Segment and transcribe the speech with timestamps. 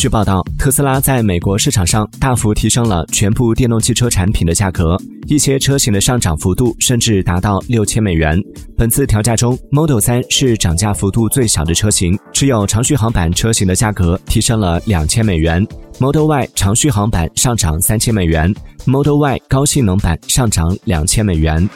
[0.00, 8.34] 据报道，特斯拉在美国市场上大幅提升了全部电动汽车产品的价格，一些车型的上涨幅度甚至达到六千美元。
[8.78, 15.62] 本次调价中，Model 3是涨价幅度最小的车型，只有长续航版车型的价格提升了两千美元
[15.98, 18.50] ，Model Y 长续航版上涨三千美元
[18.86, 21.68] ，Model Y 高性能版上涨两千美元。